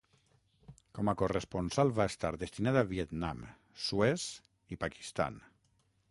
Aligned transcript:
Com 0.99 1.09
a 1.11 1.13
corresponsal 1.21 1.91
va 1.99 2.07
estar 2.11 2.31
destinat 2.43 2.79
a 2.81 2.83
Vietnam, 2.93 3.43
Suez 3.89 4.25
i 4.77 4.79
Pakistan. 4.85 5.37